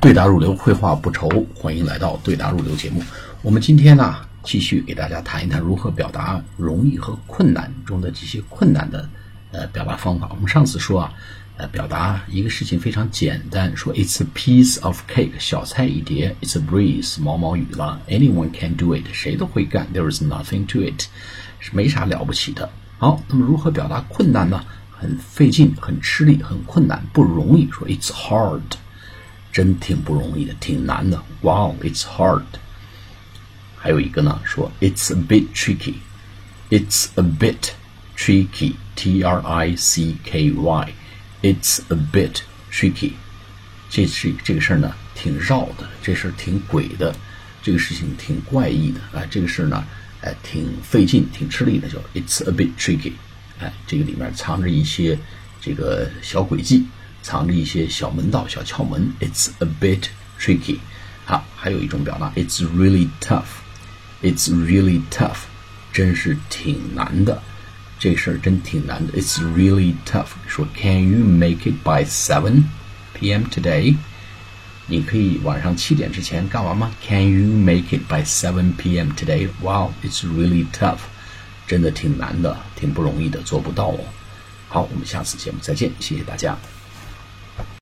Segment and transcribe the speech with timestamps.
[0.00, 1.28] 对答如流，绘画不愁。
[1.56, 3.02] 欢迎来到对答如流节目。
[3.42, 9.08] 我们今天呢，继续给大家谈一谈如何表达容易和困难中的这些困难的
[9.50, 10.28] 呃表达方法。
[10.30, 11.12] 我们上次说啊，
[11.56, 21.06] 呃，表达一个事情非常简单，说 It's a piece of cake，小菜一碟；It's a breeze，毛毛雨了；Anyone can do it，谁都会干；There is nothing to it，
[21.58, 22.70] 是没啥了不起的。
[22.98, 24.64] 好，那么如何表达困难呢？
[24.92, 27.68] 很费劲，很吃力，很困难，不容易。
[27.72, 28.62] 说 It's hard，
[29.58, 31.20] 真挺不容易的，挺难的。
[31.40, 32.44] Wow，it's hard。
[33.76, 37.70] 还有一个呢，说 It's a bit tricky，It's a bit
[38.16, 43.14] tricky，T R I C K Y，It's a bit tricky。
[43.90, 47.12] 这是这个事儿呢，挺绕的，这事儿挺诡的，
[47.60, 49.84] 这个事情挺怪异的啊，这个事儿呢，
[50.20, 53.14] 哎，挺费劲，挺吃力的，叫 It's a bit tricky。
[53.58, 55.18] 哎，这个里面藏着一些
[55.60, 56.86] 这个小诡计，
[57.21, 59.13] 藏着一些小门道、小窍门。
[59.19, 60.05] It's a bit
[60.39, 60.79] tricky。
[61.25, 65.37] 好，还有一种表达，It's really tough。It's really tough，
[65.91, 67.41] 真是挺难的，
[67.99, 69.13] 这事儿真挺难的。
[69.13, 70.27] It's really tough。
[70.47, 72.63] 说，Can you make it by seven
[73.13, 73.43] p.m.
[73.51, 73.95] today？
[74.87, 76.91] 你可以晚上七点之前干完吗？
[77.05, 79.11] Can you make it by seven p.m.
[79.11, 80.99] today？Wow，it's really tough。
[81.65, 83.99] 真的挺难的，挺不容易的，做不到哦。
[84.67, 86.57] 好，我们下次节目再见，谢谢大家。